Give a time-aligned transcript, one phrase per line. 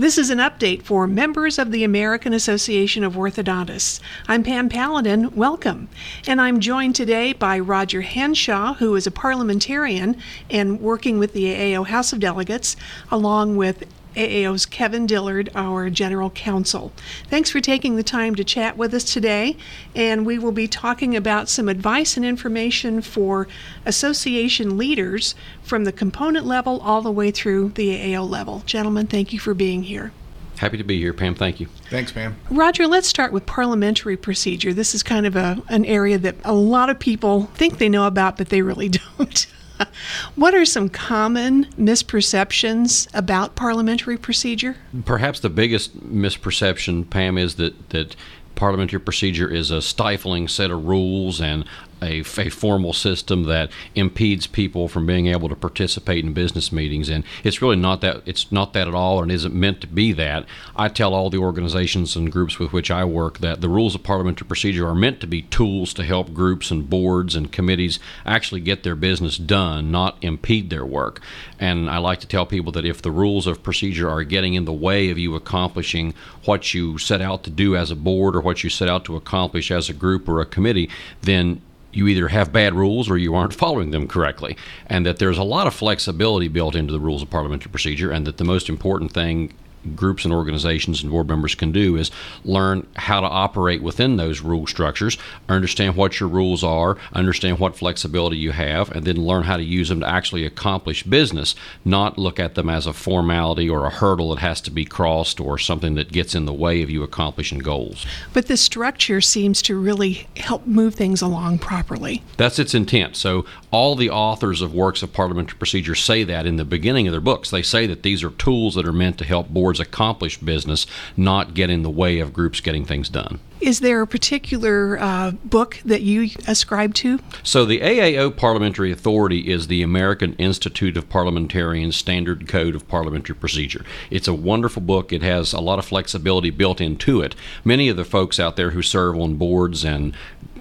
[0.00, 3.98] This is an update for members of the American Association of Orthodontists.
[4.28, 5.34] I'm Pam Paladin.
[5.34, 5.88] Welcome.
[6.24, 10.16] And I'm joined today by Roger Hanshaw, who is a parliamentarian
[10.48, 12.76] and working with the AAO House of Delegates,
[13.10, 13.86] along with
[14.18, 16.92] AAO's Kevin Dillard, our General Counsel.
[17.28, 19.56] Thanks for taking the time to chat with us today,
[19.94, 23.46] and we will be talking about some advice and information for
[23.86, 28.64] association leaders from the component level all the way through the AAO level.
[28.66, 30.10] Gentlemen, thank you for being here.
[30.58, 31.36] Happy to be here, Pam.
[31.36, 31.68] Thank you.
[31.88, 32.36] Thanks, Pam.
[32.50, 34.72] Roger, let's start with parliamentary procedure.
[34.72, 38.08] This is kind of a, an area that a lot of people think they know
[38.08, 39.46] about, but they really don't.
[40.34, 44.76] what are some common misperceptions about parliamentary procedure?
[45.04, 48.16] Perhaps the biggest misperception, Pam, is that, that
[48.54, 51.64] parliamentary procedure is a stifling set of rules and
[52.02, 57.08] a, a, formal system that impedes people from being able to participate in business meetings.
[57.08, 60.12] And it's really not that it's not that at all and isn't meant to be
[60.12, 60.44] that.
[60.76, 64.02] I tell all the organizations and groups with which i work that the rules of
[64.02, 68.60] parliamentary procedure are meant to be tools to help groups and boards and committees actually
[68.60, 71.20] get their business done not impede their work.
[71.58, 74.64] And i like to tell people that if the rules of procedure are getting in
[74.64, 76.14] the way of you accomplishing
[76.44, 79.16] what you set out to do as a board or what you set out to
[79.16, 80.88] accomplish as a group or a committee
[81.22, 81.60] then
[81.92, 84.56] you either have bad rules or you aren't following them correctly.
[84.86, 88.26] And that there's a lot of flexibility built into the rules of parliamentary procedure, and
[88.26, 89.54] that the most important thing
[89.94, 92.10] groups and organizations and board members can do is
[92.44, 97.76] learn how to operate within those rule structures, understand what your rules are, understand what
[97.76, 101.54] flexibility you have, and then learn how to use them to actually accomplish business,
[101.84, 105.40] not look at them as a formality or a hurdle that has to be crossed
[105.40, 108.06] or something that gets in the way of you accomplishing goals.
[108.32, 112.22] But the structure seems to really help move things along properly.
[112.36, 113.16] That's its intent.
[113.16, 117.12] So all the authors of works of parliamentary procedure say that in the beginning of
[117.12, 117.50] their books.
[117.50, 120.86] They say that these are tools that are meant to help boards towards accomplished business,
[121.14, 123.38] not get in the way of groups getting things done.
[123.60, 127.18] Is there a particular uh, book that you ascribe to?
[127.42, 133.34] So, the AAO Parliamentary Authority is the American Institute of Parliamentarians Standard Code of Parliamentary
[133.34, 133.84] Procedure.
[134.10, 135.12] It's a wonderful book.
[135.12, 137.34] It has a lot of flexibility built into it.
[137.64, 140.14] Many of the folks out there who serve on boards and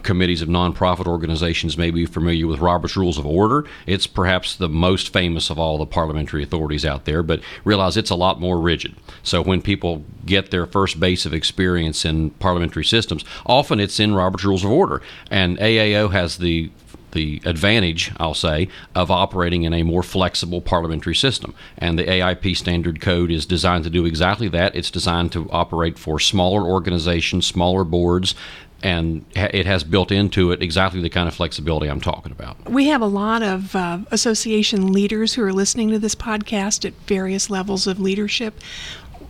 [0.03, 3.65] committees of nonprofit organizations may be familiar with Robert's Rules of Order.
[3.85, 8.09] It's perhaps the most famous of all the parliamentary authorities out there, but realize it's
[8.09, 8.95] a lot more rigid.
[9.21, 14.15] So when people get their first base of experience in parliamentary systems, often it's in
[14.15, 15.01] Robert's Rules of Order.
[15.29, 16.71] And AAO has the
[17.11, 21.55] the advantage, I'll say, of operating in a more flexible parliamentary system.
[21.77, 24.75] And the AIP standard code is designed to do exactly that.
[24.75, 28.35] It's designed to operate for smaller organizations, smaller boards
[28.83, 32.69] and it has built into it exactly the kind of flexibility I'm talking about.
[32.69, 36.93] We have a lot of uh, association leaders who are listening to this podcast at
[37.07, 38.59] various levels of leadership.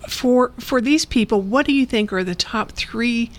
[0.07, 3.31] For for these people, what do you think are the top three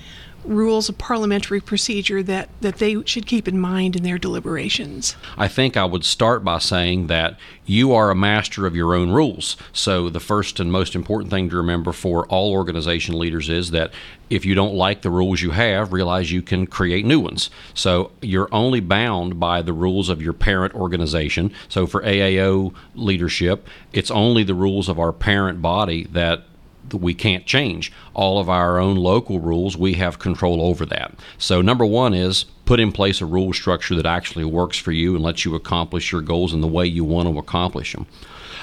[0.45, 5.17] rules of parliamentary procedure that, that they should keep in mind in their deliberations?
[5.37, 9.11] I think I would start by saying that you are a master of your own
[9.11, 9.57] rules.
[9.73, 13.93] So, the first and most important thing to remember for all organization leaders is that
[14.31, 17.51] if you don't like the rules you have, realize you can create new ones.
[17.75, 21.53] So, you're only bound by the rules of your parent organization.
[21.69, 26.45] So, for AAO leadership, it's only the rules of our parent body that
[26.95, 27.93] we can't change.
[28.15, 31.15] All of our own local rules, we have control over that.
[31.39, 35.15] So, number one is put in place a rule structure that actually works for you
[35.15, 38.07] and lets you accomplish your goals in the way you want to accomplish them.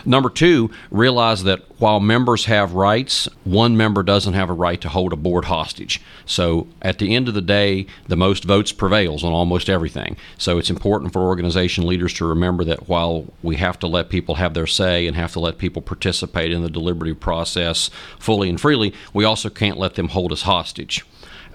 [0.06, 4.90] Number two, realize that while members have rights, one member doesn't have a right to
[4.90, 6.00] hold a board hostage.
[6.26, 10.16] So at the end of the day, the most votes prevails on almost everything.
[10.38, 14.36] So it's important for organization leaders to remember that while we have to let people
[14.36, 17.90] have their say and have to let people participate in the deliberative process
[18.20, 21.04] fully and freely, we also can't let them hold us hostage.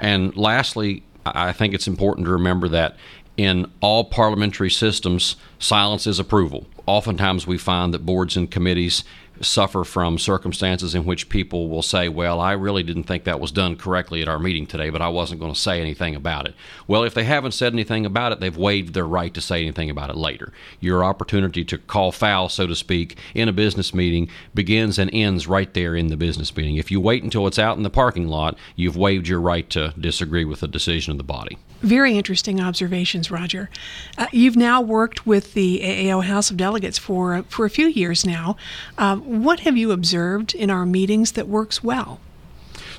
[0.01, 2.97] And lastly, I think it's important to remember that
[3.37, 6.67] in all parliamentary systems, silence is approval.
[6.91, 9.05] Oftentimes, we find that boards and committees
[9.41, 13.53] suffer from circumstances in which people will say, Well, I really didn't think that was
[13.53, 16.55] done correctly at our meeting today, but I wasn't going to say anything about it.
[16.89, 19.89] Well, if they haven't said anything about it, they've waived their right to say anything
[19.89, 20.53] about it later.
[20.81, 25.47] Your opportunity to call foul, so to speak, in a business meeting begins and ends
[25.47, 26.75] right there in the business meeting.
[26.75, 29.95] If you wait until it's out in the parking lot, you've waived your right to
[29.97, 31.57] disagree with the decision of the body.
[31.83, 33.71] Very interesting observations, Roger.
[34.19, 38.25] Uh, you've now worked with the AAO House of Delegates for for a few years
[38.25, 38.57] now.
[38.99, 42.21] Uh, what have you observed in our meetings that works well?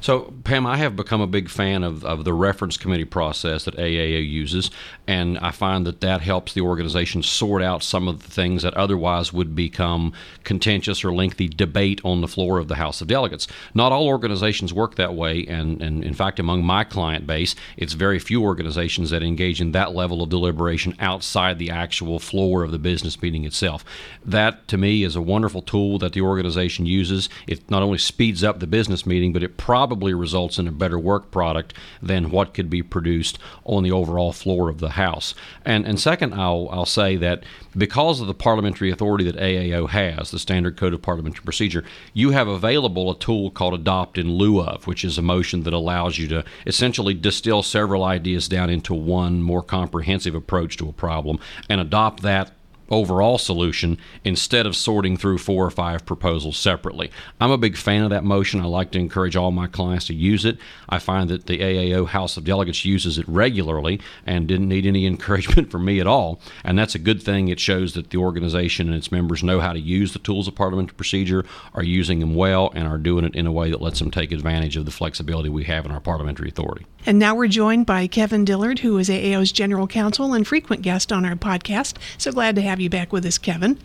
[0.01, 3.77] So, Pam, I have become a big fan of, of the reference committee process that
[3.77, 4.71] AAO uses,
[5.05, 8.73] and I find that that helps the organization sort out some of the things that
[8.73, 10.11] otherwise would become
[10.43, 13.47] contentious or lengthy debate on the floor of the House of Delegates.
[13.75, 17.93] Not all organizations work that way, and, and in fact, among my client base, it's
[17.93, 22.71] very few organizations that engage in that level of deliberation outside the actual floor of
[22.71, 23.85] the business meeting itself.
[24.25, 27.29] That, to me, is a wonderful tool that the organization uses.
[27.45, 30.97] It not only speeds up the business meeting, but it probably results in a better
[30.97, 35.33] work product than what could be produced on the overall floor of the House.
[35.65, 37.43] And, and second, I'll, I'll say that
[37.75, 41.83] because of the parliamentary authority that AAO has, the Standard Code of Parliamentary Procedure,
[42.13, 45.73] you have available a tool called Adopt in lieu of, which is a motion that
[45.73, 50.93] allows you to essentially distill several ideas down into one more comprehensive approach to a
[50.93, 51.39] problem
[51.69, 52.51] and adopt that
[52.91, 57.09] overall solution instead of sorting through four or five proposals separately.
[57.39, 58.61] I'm a big fan of that motion.
[58.61, 60.57] I like to encourage all my clients to use it.
[60.89, 65.05] I find that the AAO House of Delegates uses it regularly and didn't need any
[65.07, 66.41] encouragement from me at all.
[66.63, 67.47] And that's a good thing.
[67.47, 70.55] It shows that the organization and its members know how to use the tools of
[70.55, 73.99] parliamentary procedure, are using them well, and are doing it in a way that lets
[73.99, 76.85] them take advantage of the flexibility we have in our parliamentary authority.
[77.05, 81.11] And now we're joined by Kevin Dillard, who is AAO's general counsel and frequent guest
[81.11, 81.95] on our podcast.
[82.17, 83.77] So glad to have you back with us, Kevin.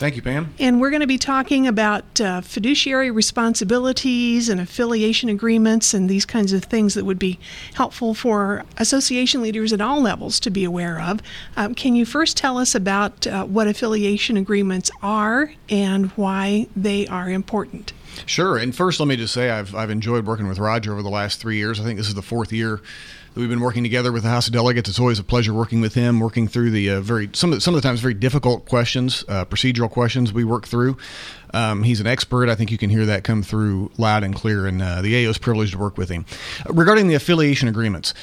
[0.00, 0.54] Thank you, Pam.
[0.58, 6.24] And we're going to be talking about uh, fiduciary responsibilities and affiliation agreements and these
[6.24, 7.38] kinds of things that would be
[7.74, 11.20] helpful for association leaders at all levels to be aware of.
[11.54, 17.06] Um, can you first tell us about uh, what affiliation agreements are and why they
[17.06, 17.92] are important?
[18.26, 18.56] Sure.
[18.56, 21.40] And first, let me just say I've, I've enjoyed working with Roger over the last
[21.40, 21.80] three years.
[21.80, 22.80] I think this is the fourth year
[23.34, 24.88] that we've been working together with the House of Delegates.
[24.88, 27.60] It's always a pleasure working with him, working through the uh, very some of the,
[27.60, 30.96] some of the times very difficult questions, uh, procedural questions we work through.
[31.54, 32.48] Um, he's an expert.
[32.48, 35.30] I think you can hear that come through loud and clear, and uh, the AO
[35.30, 36.24] is privileged to work with him.
[36.68, 38.14] Regarding the affiliation agreements,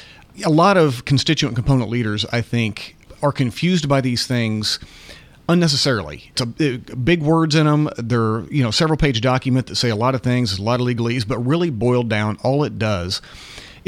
[0.44, 4.78] a lot of constituent component leaders, I think, are confused by these things
[5.48, 6.30] unnecessarily.
[6.30, 7.88] It's a, uh, big words in them.
[7.96, 10.86] They're you know several page document that say a lot of things, a lot of
[10.86, 13.20] legalese, but really boiled down, all it does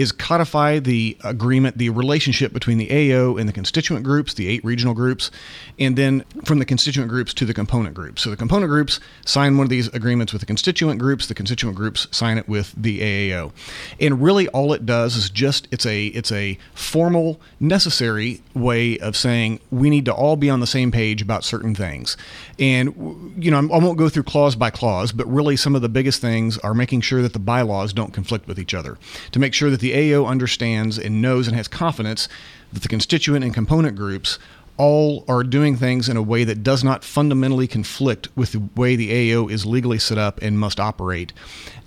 [0.01, 4.65] is codify the agreement, the relationship between the AO and the constituent groups, the eight
[4.65, 5.31] regional groups,
[5.79, 8.23] and then from the constituent groups to the component groups.
[8.23, 11.77] So the component groups sign one of these agreements with the constituent groups, the constituent
[11.77, 13.53] groups sign it with the AAO.
[14.01, 19.17] And really all it does is just it's a it's a formal necessary way of
[19.17, 22.17] saying we need to all be on the same page about certain things.
[22.59, 25.91] And you know, I won't go through clause by clause, but really some of the
[25.91, 28.97] biggest things are making sure that the bylaws don't conflict with each other.
[29.33, 32.29] To make sure that that AO understands and knows and has confidence
[32.73, 34.39] that the constituent and component groups
[34.77, 38.97] all are doing things in a way that does not fundamentally conflict with the way
[38.97, 41.35] the AO is legally set up and must operate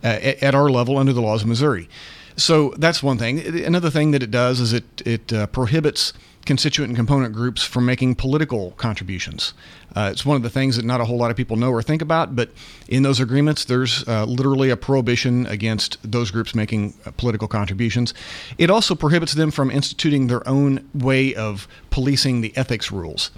[0.04, 1.90] uh, at our level under the laws of Missouri.
[2.36, 3.40] So that's one thing.
[3.66, 6.14] Another thing that it does is it it uh, prohibits
[6.46, 9.54] constituent and component groups from making political contributions.
[9.96, 11.82] Uh, it's one of the things that not a whole lot of people know or
[11.82, 12.50] think about, but
[12.88, 18.14] in those agreements, there's uh, literally a prohibition against those groups making uh, political contributions.
[18.58, 23.32] It also prohibits them from instituting their own way of policing the ethics rules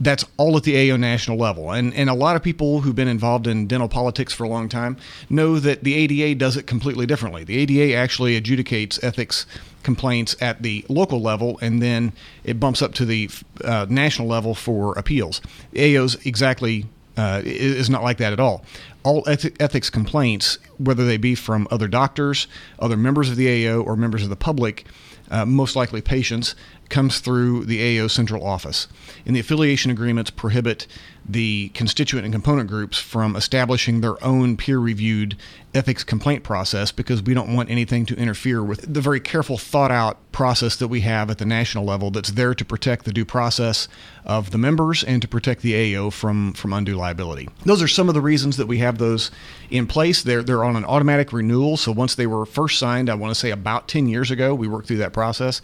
[0.00, 1.72] that's all at the AO national level.
[1.72, 4.68] And, and a lot of people who've been involved in dental politics for a long
[4.68, 4.96] time
[5.28, 7.44] know that the ADA does it completely differently.
[7.44, 9.46] The ADA actually adjudicates ethics
[9.82, 12.12] complaints at the local level and then
[12.44, 13.30] it bumps up to the
[13.64, 15.40] uh, national level for appeals.
[15.76, 16.86] AO's exactly
[17.16, 18.64] uh, is not like that at all.
[19.02, 22.46] All ethics complaints, whether they be from other doctors,
[22.78, 24.84] other members of the AO, or members of the public,
[25.30, 26.54] uh, most likely patients,
[26.88, 28.88] comes through the AO central office.
[29.26, 30.86] And the affiliation agreements prohibit
[31.28, 35.36] the constituent and component groups from establishing their own peer reviewed
[35.74, 39.90] ethics complaint process because we don't want anything to interfere with the very careful, thought
[39.90, 43.26] out process that we have at the national level that's there to protect the due
[43.26, 43.88] process
[44.24, 47.48] of the members and to protect the AO from, from undue liability.
[47.64, 49.30] Those are some of the reasons that we have those
[49.68, 50.22] in place.
[50.22, 51.76] They're, they're on an automatic renewal.
[51.76, 54.66] So once they were first signed, I want to say about 10 years ago, we
[54.66, 55.60] worked through that process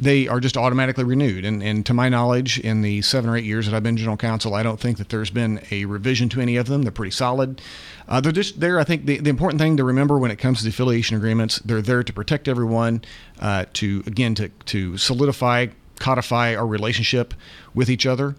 [0.00, 1.44] they are just automatically renewed.
[1.44, 4.16] And, and to my knowledge, in the seven or eight years that I've been general
[4.16, 6.82] counsel, I don't think that there's been a revision to any of them.
[6.82, 7.60] They're pretty solid.
[8.08, 8.80] Uh, they're just there.
[8.80, 11.58] I think the, the important thing to remember when it comes to the affiliation agreements,
[11.58, 13.02] they're there to protect everyone,
[13.40, 15.66] uh, to again to to solidify,
[15.98, 17.34] codify our relationship
[17.74, 18.36] with each other,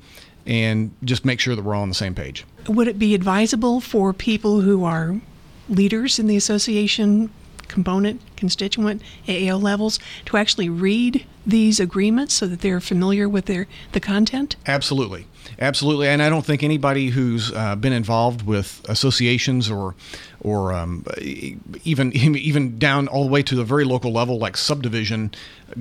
[0.48, 2.44] and just make sure that we're all on the same page.
[2.68, 5.22] Would it be advisable for people who are
[5.70, 7.30] leaders in the association
[7.72, 13.68] component, constituent, AAO levels to actually read these agreements so that they're familiar with their
[13.94, 14.56] the content?
[14.68, 15.26] Absolutely.
[15.60, 19.96] Absolutely, and I don't think anybody who's uh, been involved with associations or,
[20.40, 25.32] or um, even even down all the way to the very local level, like subdivision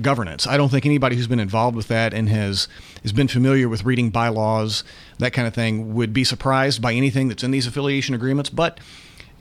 [0.01, 0.45] governance.
[0.45, 2.67] I don't think anybody who's been involved with that and has
[3.01, 4.83] has been familiar with reading bylaws,
[5.19, 8.49] that kind of thing, would be surprised by anything that's in these affiliation agreements.
[8.49, 8.79] But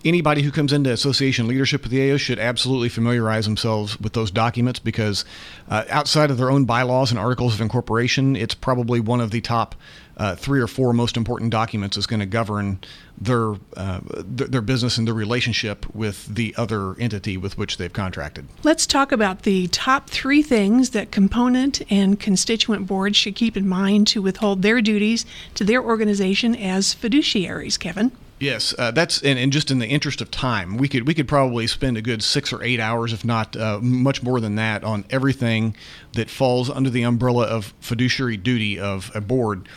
[0.05, 4.31] anybody who comes into association leadership with the AO should absolutely familiarize themselves with those
[4.31, 5.25] documents because
[5.69, 9.41] uh, outside of their own bylaws and articles of incorporation, it's probably one of the
[9.41, 9.75] top
[10.17, 12.79] uh, three or four most important documents is going to govern
[13.19, 14.01] their, uh,
[14.37, 18.47] th- their business and their relationship with the other entity with which they've contracted.
[18.63, 23.67] Let's talk about the top three things that component and constituent boards should keep in
[23.67, 28.13] mind to withhold their duties to their organization as fiduciaries, Kevin.
[28.41, 31.29] Yes, uh, that's and, and, just in the interest of time, we could we could
[31.29, 34.83] probably spend a good six or eight hours, if not uh, much more than that,
[34.83, 35.77] on everything
[36.15, 39.69] that falls under the umbrella of fiduciary duty of a board.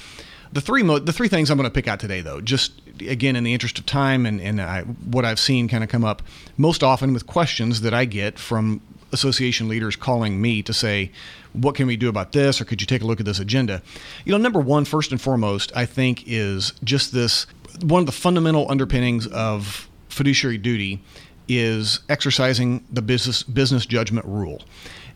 [0.53, 3.35] The three mo- the three things I'm going to pick out today, though, just again
[3.35, 6.21] in the interest of time and and I, what I've seen kind of come up
[6.55, 8.79] most often with questions that I get from
[9.11, 11.11] association leaders calling me to say,
[11.51, 13.81] what can we do about this, or could you take a look at this agenda?
[14.25, 17.45] You know, number one, first and foremost, I think is just this
[17.81, 21.01] one of the fundamental underpinnings of fiduciary duty
[21.47, 24.61] is exercising the business business judgment rule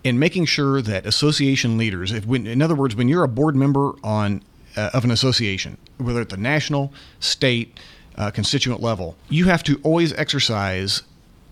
[0.04, 3.56] and making sure that association leaders if when, in other words when you're a board
[3.56, 4.42] member on
[4.76, 7.80] uh, of an association whether at the national state
[8.18, 11.04] uh, constituent level you have to always exercise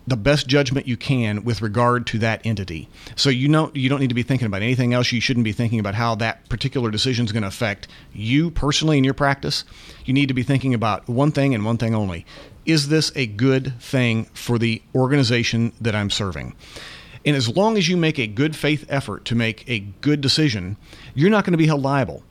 [0.07, 2.87] the best judgment you can with regard to that entity.
[3.15, 5.11] So you know you don't need to be thinking about anything else.
[5.11, 8.97] You shouldn't be thinking about how that particular decision is going to affect you personally
[8.97, 9.63] in your practice.
[10.05, 12.25] You need to be thinking about one thing and one thing only.
[12.65, 16.55] Is this a good thing for the organization that I'm serving?
[17.25, 20.77] And as long as you make a good faith effort to make a good decision,
[21.15, 22.23] you're not going to be held liable.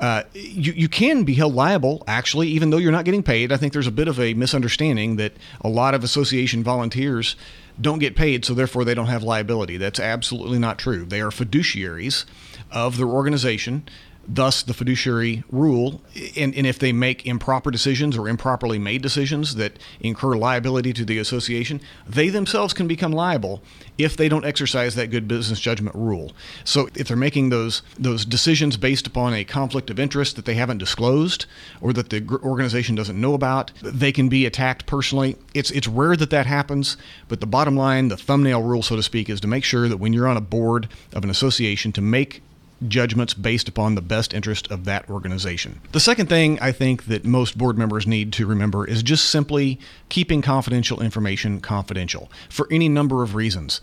[0.00, 3.52] Uh, you, you can be held liable, actually, even though you're not getting paid.
[3.52, 7.36] I think there's a bit of a misunderstanding that a lot of association volunteers
[7.78, 9.76] don't get paid, so therefore they don't have liability.
[9.76, 11.04] That's absolutely not true.
[11.04, 12.24] They are fiduciaries
[12.70, 13.84] of their organization
[14.26, 16.00] thus the fiduciary rule.
[16.36, 21.04] And, and, if they make improper decisions or improperly made decisions that incur liability to
[21.04, 23.62] the association, they themselves can become liable
[23.98, 26.32] if they don't exercise that good business judgment rule.
[26.64, 30.54] So if they're making those those decisions based upon a conflict of interest that they
[30.54, 31.46] haven't disclosed
[31.80, 35.36] or that the organization doesn't know about, they can be attacked personally.
[35.54, 36.96] It's it's rare that that happens,
[37.28, 39.96] but the bottom line, the thumbnail rule so to speak is to make sure that
[39.96, 42.42] when you're on a board of an association to make
[42.88, 45.80] judgments based upon the best interest of that organization.
[45.92, 49.78] The second thing I think that most board members need to remember is just simply
[50.08, 53.80] keeping confidential information confidential for any number of reasons.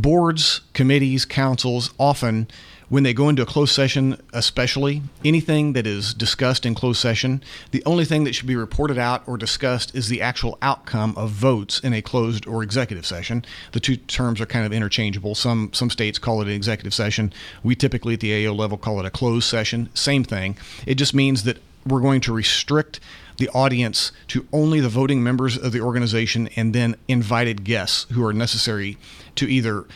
[0.00, 2.46] Boards, committees, councils often
[2.88, 7.42] when they go into a closed session, especially anything that is discussed in closed session,
[7.70, 11.30] the only thing that should be reported out or discussed is the actual outcome of
[11.30, 13.44] votes in a closed or executive session.
[13.72, 15.34] The two terms are kind of interchangeable.
[15.34, 17.32] Some some states call it an executive session.
[17.62, 19.90] We typically at the AO level call it a closed session.
[19.94, 20.56] Same thing.
[20.86, 23.00] It just means that we're going to restrict
[23.38, 28.24] the audience to only the voting members of the organization and then invited guests who
[28.24, 28.98] are necessary
[29.36, 29.86] to either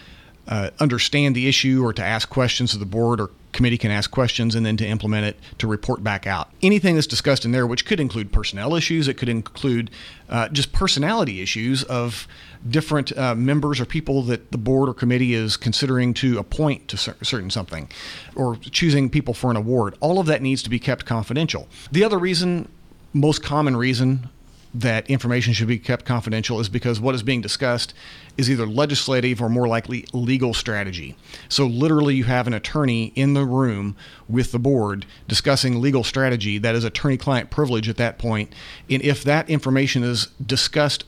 [0.48, 4.10] uh, understand the issue or to ask questions of the board or committee can ask
[4.10, 6.50] questions and then to implement it to report back out.
[6.62, 9.90] Anything that's discussed in there, which could include personnel issues, it could include
[10.28, 12.26] uh, just personality issues of
[12.68, 16.96] different uh, members or people that the board or committee is considering to appoint to
[16.96, 17.88] cer- certain something
[18.34, 19.96] or choosing people for an award.
[20.00, 21.68] All of that needs to be kept confidential.
[21.90, 22.68] The other reason,
[23.12, 24.28] most common reason
[24.74, 27.92] that information should be kept confidential is because what is being discussed
[28.38, 31.14] is either legislative or more likely legal strategy.
[31.48, 33.96] So, literally, you have an attorney in the room
[34.28, 36.56] with the board discussing legal strategy.
[36.56, 38.52] That is attorney client privilege at that point.
[38.88, 41.04] And if that information is discussed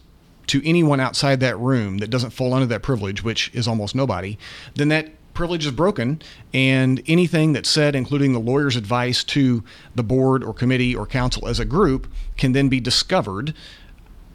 [0.48, 4.36] to anyone outside that room that doesn't fall under that privilege, which is almost nobody,
[4.74, 6.22] then that privilege is broken,
[6.52, 9.62] and anything that's said, including the lawyer's advice to
[9.94, 13.54] the board or committee or council as a group, can then be discovered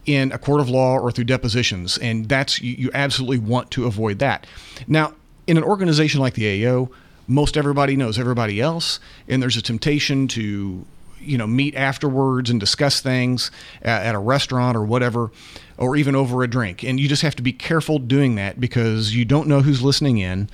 [0.05, 1.97] in a court of law or through depositions.
[1.97, 4.47] And that's you, you absolutely want to avoid that.
[4.87, 5.13] Now,
[5.47, 6.89] in an organization like the AO,
[7.27, 10.85] most everybody knows everybody else, and there's a temptation to
[11.21, 13.51] you know meet afterwards and discuss things
[13.81, 15.31] at, at, a restaurant or whatever
[15.77, 19.13] or even over a drink and you just have to be careful doing that because
[19.13, 20.49] you don't know who's listening in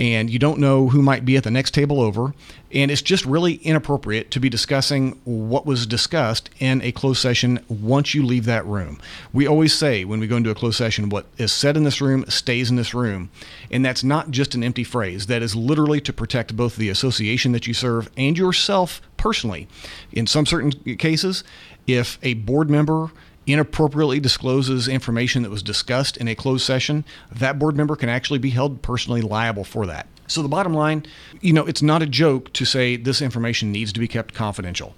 [0.00, 2.34] and you don't know who might be at the next table over.
[2.72, 7.64] And it's just really inappropriate to be discussing what was discussed in a closed session
[7.68, 9.00] once you leave that room.
[9.32, 12.00] We always say when we go into a closed session, what is said in this
[12.00, 13.30] room stays in this room.
[13.70, 17.52] And that's not just an empty phrase, that is literally to protect both the association
[17.52, 19.68] that you serve and yourself personally.
[20.10, 21.44] In some certain cases,
[21.86, 23.10] if a board member
[23.46, 28.38] inappropriately discloses information that was discussed in a closed session, that board member can actually
[28.38, 30.06] be held personally liable for that.
[30.26, 31.04] So the bottom line,
[31.40, 34.94] you know, it's not a joke to say this information needs to be kept confidential.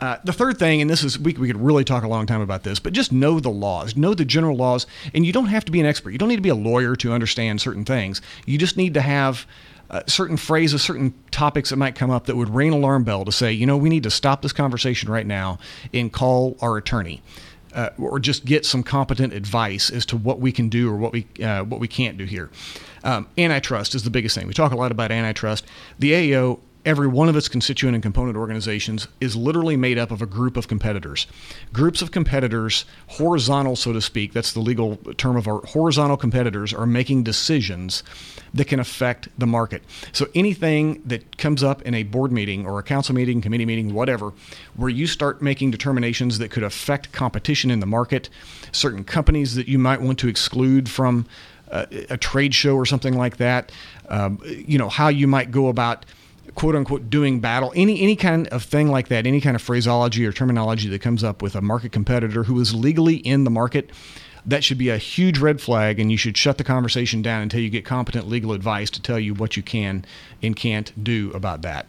[0.00, 2.40] Uh, the third thing, and this is we, we could really talk a long time
[2.40, 4.84] about this, but just know the laws, know the general laws,
[5.14, 6.10] and you don't have to be an expert.
[6.10, 8.20] You don't need to be a lawyer to understand certain things.
[8.44, 9.46] You just need to have
[9.90, 13.24] uh, certain phrases, certain topics that might come up that would ring an alarm bell
[13.24, 15.58] to say, you know, we need to stop this conversation right now
[15.94, 17.22] and call our attorney
[17.74, 21.12] uh, or just get some competent advice as to what we can do or what
[21.12, 22.50] we uh, what we can't do here.
[23.04, 24.46] Um, antitrust is the biggest thing.
[24.46, 25.66] We talk a lot about antitrust.
[25.98, 30.20] The AAO every one of its constituent and component organizations is literally made up of
[30.20, 31.26] a group of competitors.
[31.72, 36.72] Groups of competitors, horizontal, so to speak, that's the legal term of our horizontal competitors,
[36.74, 38.02] are making decisions
[38.52, 39.82] that can affect the market.
[40.12, 43.94] So anything that comes up in a board meeting or a council meeting, committee meeting,
[43.94, 44.32] whatever,
[44.74, 48.28] where you start making determinations that could affect competition in the market,
[48.72, 51.26] certain companies that you might want to exclude from
[51.70, 53.72] uh, a trade show or something like that,
[54.08, 56.04] um, you know, how you might go about
[56.54, 57.72] quote unquote doing battle.
[57.74, 61.24] Any any kind of thing like that any kind of phraseology or terminology that comes
[61.24, 63.90] up with a market competitor who is legally in the market
[64.44, 67.60] that should be a huge red flag and you should shut the conversation down until
[67.60, 70.04] you get competent legal advice to tell you what you can
[70.42, 71.86] and can't do about that.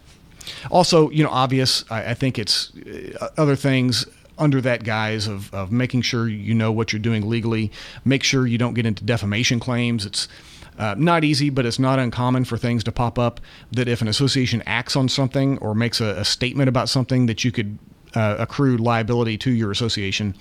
[0.70, 2.72] Also you know obvious i, I think it's
[3.20, 4.06] uh, other things
[4.38, 7.72] under that guise of, of making sure you know what you're doing legally.
[8.04, 10.06] Make sure you don't get into defamation claims.
[10.06, 10.28] It's
[10.78, 13.40] uh, not easy, but it's not uncommon for things to pop up
[13.72, 17.44] that if an association acts on something or makes a, a statement about something, that
[17.44, 17.78] you could
[18.16, 20.36] uh, accrue liability to your association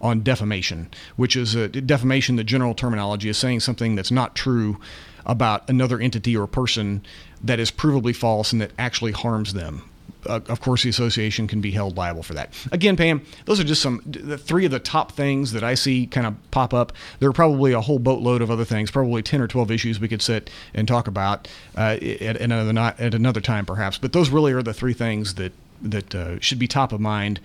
[0.00, 2.36] on defamation, which is a defamation.
[2.36, 4.80] The general terminology is saying something that's not true
[5.24, 7.04] about another entity or person
[7.42, 9.88] that is provably false and that actually harms them
[10.26, 12.52] uh, of course, the association can be held liable for that.
[12.70, 16.06] Again, Pam, those are just some the three of the top things that I see
[16.06, 16.92] kind of pop up.
[17.20, 20.08] There are probably a whole boatload of other things, probably ten or twelve issues we
[20.08, 23.98] could sit and talk about uh, at, another at another time, perhaps.
[23.98, 27.40] But those really are the three things that that uh, should be top of mind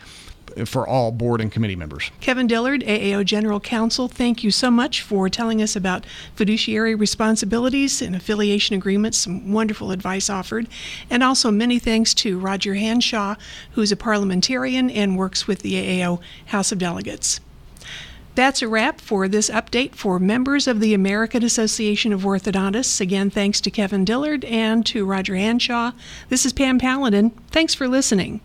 [0.65, 2.11] for all board and committee members.
[2.19, 8.01] Kevin Dillard, AAO General Counsel, thank you so much for telling us about fiduciary responsibilities
[8.01, 9.19] and affiliation agreements.
[9.19, 10.67] Some wonderful advice offered.
[11.09, 13.35] And also many thanks to Roger Hanshaw,
[13.71, 17.39] who's a parliamentarian and works with the AAO House of Delegates.
[18.37, 23.01] That's a wrap for this update for members of the American Association of Orthodontists.
[23.01, 25.93] Again, thanks to Kevin Dillard and to Roger Hanshaw.
[26.29, 27.31] This is Pam Paladin.
[27.49, 28.41] Thanks for listening.